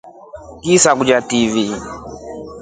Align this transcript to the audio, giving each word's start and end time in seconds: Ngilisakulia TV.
Ngilisakulia 0.57 1.19
TV. 1.29 1.53